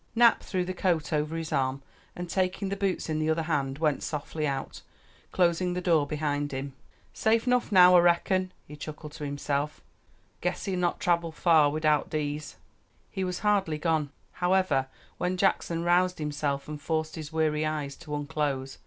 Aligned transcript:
Nap 0.15 0.41
threw 0.41 0.65
the 0.65 0.73
coat 0.73 1.13
over 1.13 1.35
his 1.35 1.51
arm, 1.53 1.83
and 2.15 2.27
taking 2.27 2.69
the 2.69 2.75
boots 2.75 3.07
in 3.07 3.19
the 3.19 3.29
other 3.29 3.43
hand 3.43 3.77
went 3.77 4.01
softly 4.01 4.47
out, 4.47 4.81
closing 5.31 5.73
the 5.75 5.79
door 5.79 6.07
behind 6.07 6.51
him. 6.51 6.73
"Safe 7.13 7.45
'nuff 7.45 7.71
now, 7.71 7.95
I 7.95 7.99
reckon," 7.99 8.51
he 8.67 8.75
chuckled 8.75 9.11
to 9.11 9.25
himself; 9.25 9.79
"guess 10.41 10.65
he 10.65 10.75
not 10.75 10.99
trabble 10.99 11.31
far 11.31 11.69
widout 11.69 12.09
dese." 12.09 12.55
He 13.11 13.23
was 13.23 13.41
hardly 13.45 13.77
gone, 13.77 14.09
however, 14.31 14.87
when 15.19 15.37
Jackson 15.37 15.83
roused 15.83 16.17
himself 16.17 16.67
and 16.67 16.81
forced 16.81 17.13
his 17.13 17.31
weary 17.31 17.63
eyes 17.63 17.95
to 17.97 18.15
unclose. 18.15 18.79